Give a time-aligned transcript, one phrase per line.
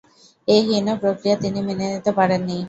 [0.47, 2.57] এ হীন প্রক্রিয়া তিনি মেনে নিতে পারেন নি।